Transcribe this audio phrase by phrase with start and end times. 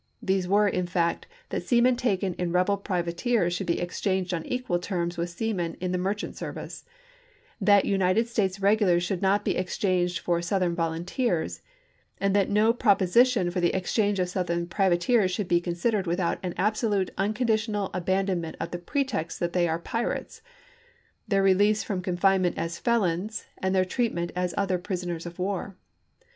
[0.19, 4.79] These were, in effect, that seamen taken in rebel privateers should be exchanged on equal
[4.79, 6.85] terms with seamen in the merchant service;
[7.61, 11.61] that United States regulars should not be exchanged for South ern volunteers;
[12.19, 16.39] and that no proposition for the exchange of Southern privateers should be consid ered without"
[16.41, 20.41] an absolute, unconditional abandon Benjamin ment of the pretext that they are pirates,"
[21.27, 21.57] their to General,«n.„,■,,.
[21.59, 25.27] Huger, release irom confinement as ielons, and their Jan• 23 1862.' treatment as other prisoners
[25.27, 25.75] of war.